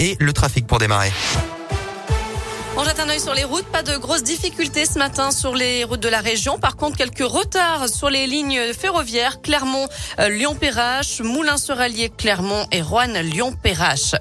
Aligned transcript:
et 0.00 0.16
le 0.18 0.32
trafic 0.32 0.66
pour 0.66 0.78
démarrer. 0.78 1.12
On 2.76 2.84
jette 2.84 3.00
un 3.00 3.08
œil 3.10 3.20
sur 3.20 3.34
les 3.34 3.44
routes. 3.44 3.66
Pas 3.66 3.82
de 3.82 3.96
grosses 3.98 4.22
difficultés 4.22 4.86
ce 4.86 4.98
matin 4.98 5.32
sur 5.32 5.54
les 5.54 5.84
routes 5.84 6.00
de 6.00 6.08
la 6.08 6.20
région. 6.20 6.58
Par 6.58 6.76
contre, 6.76 6.96
quelques 6.96 7.18
retards 7.18 7.88
sur 7.88 8.08
les 8.08 8.26
lignes 8.26 8.72
ferroviaires 8.72 9.42
Clermont, 9.42 9.86
euh, 10.18 10.30
Lyon-Perrache, 10.30 11.20
Moulins-sur-Allier, 11.20 12.10
Clermont 12.16 12.66
et 12.72 12.80
Roanne-Lyon-Perrache. 12.80 14.14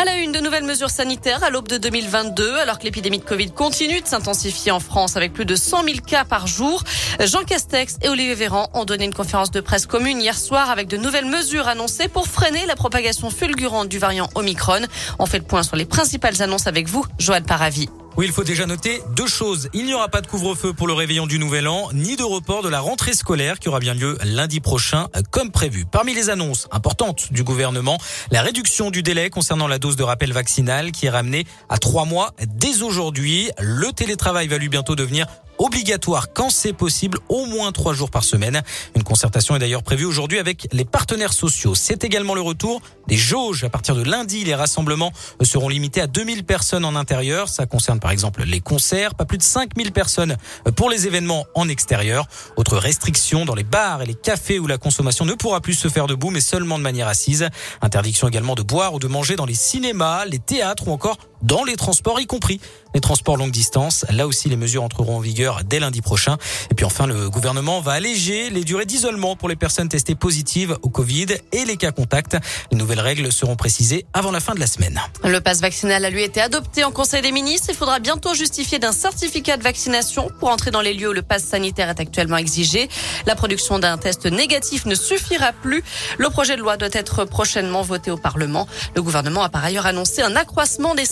À 0.00 0.04
la 0.04 0.18
une, 0.18 0.30
de 0.30 0.38
nouvelles 0.38 0.62
mesures 0.62 0.90
sanitaires 0.90 1.42
à 1.42 1.50
l'aube 1.50 1.66
de 1.66 1.76
2022, 1.76 2.58
alors 2.58 2.78
que 2.78 2.84
l'épidémie 2.84 3.18
de 3.18 3.24
Covid 3.24 3.50
continue 3.50 4.00
de 4.00 4.06
s'intensifier 4.06 4.70
en 4.70 4.78
France 4.78 5.16
avec 5.16 5.32
plus 5.32 5.44
de 5.44 5.56
100 5.56 5.82
000 5.82 5.96
cas 6.06 6.24
par 6.24 6.46
jour. 6.46 6.84
Jean 7.18 7.42
Castex 7.42 7.96
et 8.02 8.08
Olivier 8.08 8.36
Véran 8.36 8.70
ont 8.74 8.84
donné 8.84 9.06
une 9.06 9.12
conférence 9.12 9.50
de 9.50 9.60
presse 9.60 9.86
commune 9.86 10.20
hier 10.20 10.38
soir 10.38 10.70
avec 10.70 10.86
de 10.86 10.96
nouvelles 10.96 11.26
mesures 11.26 11.66
annoncées 11.66 12.06
pour 12.06 12.28
freiner 12.28 12.64
la 12.66 12.76
propagation 12.76 13.28
fulgurante 13.28 13.88
du 13.88 13.98
variant 13.98 14.30
Omicron. 14.36 14.82
On 15.18 15.26
fait 15.26 15.38
le 15.38 15.44
point 15.44 15.64
sur 15.64 15.74
les 15.74 15.84
principales 15.84 16.42
annonces 16.42 16.68
avec 16.68 16.86
vous, 16.86 17.04
Joël 17.18 17.42
Paravi. 17.42 17.88
Oui, 18.18 18.26
il 18.26 18.32
faut 18.32 18.42
déjà 18.42 18.66
noter 18.66 19.00
deux 19.14 19.28
choses. 19.28 19.68
Il 19.72 19.86
n'y 19.86 19.94
aura 19.94 20.08
pas 20.08 20.20
de 20.20 20.26
couvre-feu 20.26 20.72
pour 20.72 20.88
le 20.88 20.92
réveillon 20.92 21.28
du 21.28 21.38
Nouvel 21.38 21.68
An, 21.68 21.90
ni 21.92 22.16
de 22.16 22.24
report 22.24 22.64
de 22.64 22.68
la 22.68 22.80
rentrée 22.80 23.12
scolaire 23.12 23.60
qui 23.60 23.68
aura 23.68 23.78
bien 23.78 23.94
lieu 23.94 24.18
lundi 24.24 24.58
prochain, 24.58 25.06
comme 25.30 25.52
prévu. 25.52 25.84
Parmi 25.84 26.14
les 26.14 26.28
annonces 26.28 26.66
importantes 26.72 27.32
du 27.32 27.44
gouvernement, 27.44 27.96
la 28.32 28.42
réduction 28.42 28.90
du 28.90 29.04
délai 29.04 29.30
concernant 29.30 29.68
la 29.68 29.78
dose 29.78 29.94
de 29.94 30.02
rappel 30.02 30.32
vaccinal 30.32 30.90
qui 30.90 31.06
est 31.06 31.10
ramenée 31.10 31.46
à 31.68 31.78
trois 31.78 32.06
mois 32.06 32.34
dès 32.44 32.82
aujourd'hui. 32.82 33.52
Le 33.60 33.92
télétravail 33.92 34.48
va 34.48 34.58
lui 34.58 34.68
bientôt 34.68 34.96
devenir 34.96 35.28
obligatoire 35.58 36.32
quand 36.32 36.50
c'est 36.50 36.72
possible, 36.72 37.18
au 37.28 37.46
moins 37.46 37.72
trois 37.72 37.92
jours 37.92 38.10
par 38.10 38.24
semaine. 38.24 38.62
Une 38.96 39.02
concertation 39.02 39.56
est 39.56 39.58
d'ailleurs 39.58 39.82
prévue 39.82 40.04
aujourd'hui 40.04 40.38
avec 40.38 40.68
les 40.72 40.84
partenaires 40.84 41.32
sociaux. 41.32 41.74
C'est 41.74 42.04
également 42.04 42.34
le 42.34 42.40
retour 42.40 42.80
des 43.06 43.16
jauges. 43.16 43.64
À 43.64 43.70
partir 43.70 43.94
de 43.94 44.02
lundi, 44.02 44.44
les 44.44 44.54
rassemblements 44.54 45.12
seront 45.42 45.68
limités 45.68 46.00
à 46.00 46.06
2000 46.06 46.44
personnes 46.44 46.84
en 46.84 46.94
intérieur. 46.94 47.48
Ça 47.48 47.66
concerne 47.66 48.00
par 48.00 48.10
exemple 48.10 48.42
les 48.44 48.60
concerts, 48.60 49.14
pas 49.14 49.24
plus 49.24 49.38
de 49.38 49.42
5000 49.42 49.92
personnes 49.92 50.36
pour 50.76 50.90
les 50.90 51.06
événements 51.06 51.46
en 51.54 51.68
extérieur. 51.68 52.26
Autre 52.56 52.76
restriction 52.76 53.44
dans 53.44 53.54
les 53.54 53.64
bars 53.64 54.02
et 54.02 54.06
les 54.06 54.14
cafés 54.14 54.58
où 54.58 54.66
la 54.66 54.78
consommation 54.78 55.24
ne 55.24 55.34
pourra 55.34 55.60
plus 55.60 55.74
se 55.74 55.88
faire 55.88 56.06
debout 56.06 56.30
mais 56.30 56.40
seulement 56.40 56.78
de 56.78 56.82
manière 56.82 57.08
assise. 57.08 57.48
Interdiction 57.82 58.28
également 58.28 58.54
de 58.54 58.62
boire 58.62 58.94
ou 58.94 58.98
de 58.98 59.08
manger 59.08 59.36
dans 59.36 59.46
les 59.46 59.54
cinémas, 59.54 60.24
les 60.24 60.38
théâtres 60.38 60.88
ou 60.88 60.92
encore 60.92 61.18
dans 61.42 61.64
les 61.64 61.76
transports, 61.76 62.20
y 62.20 62.26
compris 62.26 62.60
les 62.94 63.00
transports 63.00 63.36
longue 63.36 63.50
distance. 63.50 64.04
Là 64.10 64.26
aussi, 64.26 64.48
les 64.48 64.56
mesures 64.56 64.82
entreront 64.82 65.16
en 65.16 65.20
vigueur 65.20 65.62
dès 65.64 65.78
lundi 65.78 66.00
prochain. 66.00 66.36
Et 66.70 66.74
puis 66.74 66.84
enfin, 66.84 67.06
le 67.06 67.28
gouvernement 67.30 67.80
va 67.80 67.92
alléger 67.92 68.50
les 68.50 68.64
durées 68.64 68.86
d'isolement 68.86 69.36
pour 69.36 69.48
les 69.48 69.56
personnes 69.56 69.88
testées 69.88 70.14
positives 70.14 70.76
au 70.82 70.88
Covid 70.88 71.26
et 71.52 71.64
les 71.64 71.76
cas 71.76 71.92
contacts. 71.92 72.36
Les 72.72 72.78
nouvelles 72.78 73.00
règles 73.00 73.30
seront 73.30 73.56
précisées 73.56 74.06
avant 74.12 74.30
la 74.30 74.40
fin 74.40 74.54
de 74.54 74.60
la 74.60 74.66
semaine. 74.66 75.00
Le 75.24 75.40
passe 75.40 75.60
vaccinal 75.60 76.04
a 76.04 76.10
lui 76.10 76.22
été 76.22 76.40
adopté 76.40 76.84
en 76.84 76.90
Conseil 76.90 77.22
des 77.22 77.32
ministres. 77.32 77.68
Il 77.68 77.76
faudra 77.76 77.98
bientôt 77.98 78.34
justifier 78.34 78.78
d'un 78.78 78.92
certificat 78.92 79.56
de 79.56 79.62
vaccination 79.62 80.30
pour 80.40 80.48
entrer 80.48 80.70
dans 80.70 80.80
les 80.80 80.94
lieux 80.94 81.10
où 81.10 81.12
le 81.12 81.22
passe 81.22 81.44
sanitaire 81.44 81.90
est 81.90 82.00
actuellement 82.00 82.36
exigé. 82.36 82.88
La 83.26 83.34
production 83.34 83.78
d'un 83.78 83.98
test 83.98 84.26
négatif 84.26 84.86
ne 84.86 84.94
suffira 84.94 85.52
plus. 85.52 85.82
Le 86.18 86.30
projet 86.30 86.56
de 86.56 86.62
loi 86.62 86.76
doit 86.76 86.88
être 86.92 87.24
prochainement 87.24 87.82
voté 87.82 88.10
au 88.10 88.16
Parlement. 88.16 88.66
Le 88.94 89.02
gouvernement 89.02 89.42
a 89.42 89.48
par 89.48 89.64
ailleurs 89.64 89.86
annoncé 89.86 90.22
un 90.22 90.36
accroissement 90.36 90.94
des 90.94 91.04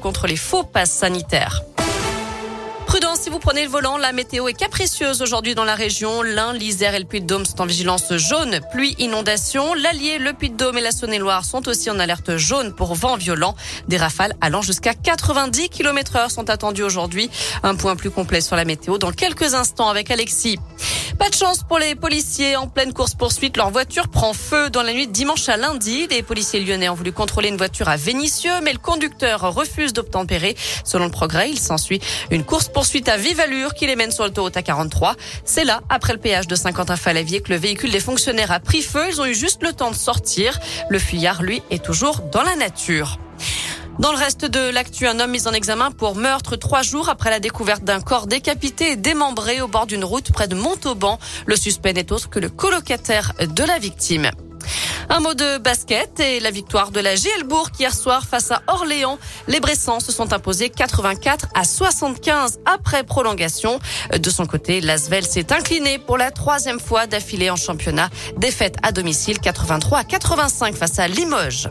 contre 0.00 0.26
les 0.26 0.36
faux 0.36 0.62
passes 0.64 0.92
sanitaires. 0.92 1.62
Prudence 2.86 3.20
si 3.20 3.30
vous 3.30 3.40
prenez 3.40 3.64
le 3.64 3.68
volant, 3.68 3.98
la 3.98 4.12
météo 4.12 4.46
est 4.46 4.54
capricieuse 4.54 5.20
aujourd'hui 5.20 5.56
dans 5.56 5.64
la 5.64 5.74
région. 5.74 6.22
L'Ain, 6.22 6.52
l'Isère 6.52 6.94
et 6.94 7.00
le 7.00 7.04
Puy-de-Dôme 7.04 7.44
sont 7.44 7.60
en 7.60 7.66
vigilance 7.66 8.16
jaune, 8.16 8.60
pluie, 8.70 8.94
inondation. 8.98 9.74
L'Allier, 9.74 10.18
le 10.18 10.32
Puy-de-Dôme 10.32 10.78
et 10.78 10.80
la 10.80 10.92
Saône-et-Loire 10.92 11.44
sont 11.44 11.66
aussi 11.68 11.90
en 11.90 11.98
alerte 11.98 12.36
jaune 12.36 12.72
pour 12.72 12.94
vent 12.94 13.16
violent. 13.16 13.56
Des 13.88 13.96
rafales 13.96 14.34
allant 14.40 14.62
jusqu'à 14.62 14.94
90 14.94 15.68
km 15.68 16.16
heure 16.16 16.30
sont 16.30 16.48
attendues 16.48 16.84
aujourd'hui. 16.84 17.28
Un 17.64 17.74
point 17.74 17.96
plus 17.96 18.10
complet 18.10 18.40
sur 18.40 18.54
la 18.54 18.64
météo 18.64 18.98
dans 18.98 19.12
quelques 19.12 19.54
instants 19.54 19.88
avec 19.88 20.10
Alexis. 20.12 20.58
Pas 21.18 21.30
de 21.30 21.34
chance 21.34 21.62
pour 21.62 21.78
les 21.78 21.94
policiers 21.94 22.56
en 22.56 22.68
pleine 22.68 22.92
course-poursuite. 22.92 23.56
Leur 23.56 23.70
voiture 23.70 24.08
prend 24.08 24.34
feu 24.34 24.68
dans 24.68 24.82
la 24.82 24.92
nuit 24.92 25.06
de 25.06 25.12
dimanche 25.12 25.48
à 25.48 25.56
lundi. 25.56 26.06
Les 26.08 26.22
policiers 26.22 26.60
lyonnais 26.60 26.90
ont 26.90 26.94
voulu 26.94 27.12
contrôler 27.12 27.48
une 27.48 27.56
voiture 27.56 27.88
à 27.88 27.96
Vénissieux, 27.96 28.60
mais 28.62 28.72
le 28.72 28.78
conducteur 28.78 29.54
refuse 29.54 29.94
d'obtempérer. 29.94 30.56
Selon 30.84 31.06
le 31.06 31.10
progrès, 31.10 31.50
il 31.50 31.58
s'ensuit 31.58 32.00
une 32.30 32.44
course-poursuite 32.44 33.08
à 33.08 33.16
vive 33.16 33.40
allure 33.40 33.72
qui 33.74 33.86
les 33.86 33.96
mène 33.96 34.10
sur 34.10 34.24
l'autoroute 34.24 34.56
A43. 34.56 35.14
C'est 35.44 35.64
là, 35.64 35.80
après 35.88 36.12
le 36.12 36.20
péage 36.20 36.48
de 36.48 36.54
Saint-Quentin-Falavier, 36.54 37.40
que 37.40 37.50
le 37.50 37.58
véhicule 37.58 37.92
des 37.92 38.00
fonctionnaires 38.00 38.52
a 38.52 38.60
pris 38.60 38.82
feu. 38.82 39.06
Ils 39.08 39.20
ont 39.20 39.26
eu 39.26 39.34
juste 39.34 39.62
le 39.62 39.72
temps 39.72 39.90
de 39.90 39.96
sortir. 39.96 40.58
Le 40.90 40.98
fuyard, 40.98 41.42
lui, 41.42 41.62
est 41.70 41.82
toujours 41.82 42.20
dans 42.30 42.42
la 42.42 42.56
nature. 42.56 43.18
Dans 43.98 44.12
le 44.12 44.18
reste 44.18 44.44
de 44.44 44.70
l'actu, 44.70 45.06
un 45.06 45.20
homme 45.20 45.30
mis 45.30 45.48
en 45.48 45.52
examen 45.52 45.90
pour 45.90 46.16
meurtre 46.16 46.56
trois 46.56 46.82
jours 46.82 47.08
après 47.08 47.30
la 47.30 47.40
découverte 47.40 47.82
d'un 47.82 48.00
corps 48.00 48.26
décapité 48.26 48.92
et 48.92 48.96
démembré 48.96 49.62
au 49.62 49.68
bord 49.68 49.86
d'une 49.86 50.04
route 50.04 50.32
près 50.32 50.48
de 50.48 50.54
Montauban. 50.54 51.18
Le 51.46 51.56
suspect 51.56 51.94
n'est 51.94 52.12
autre 52.12 52.28
que 52.28 52.38
le 52.38 52.50
colocataire 52.50 53.32
de 53.40 53.64
la 53.64 53.78
victime. 53.78 54.30
Un 55.08 55.20
mot 55.20 55.32
de 55.32 55.58
basket 55.58 56.20
et 56.20 56.40
la 56.40 56.50
victoire 56.50 56.90
de 56.90 57.00
la 57.00 57.14
Gielbourg 57.14 57.70
hier 57.78 57.94
soir 57.94 58.24
face 58.24 58.50
à 58.50 58.62
Orléans. 58.66 59.18
Les 59.48 59.60
Bressans 59.60 60.00
se 60.00 60.12
sont 60.12 60.32
imposés 60.34 60.68
84 60.68 61.46
à 61.54 61.64
75 61.64 62.58
après 62.66 63.02
prolongation. 63.02 63.78
De 64.18 64.30
son 64.30 64.44
côté, 64.44 64.80
l'Asvel 64.82 65.24
s'est 65.24 65.52
incliné 65.54 65.98
pour 65.98 66.18
la 66.18 66.30
troisième 66.30 66.80
fois 66.80 67.06
d'affilée 67.06 67.48
en 67.48 67.56
championnat. 67.56 68.10
Défaite 68.36 68.76
à 68.82 68.92
domicile 68.92 69.38
83 69.38 69.98
à 69.98 70.04
85 70.04 70.74
face 70.74 70.98
à 70.98 71.08
Limoges. 71.08 71.70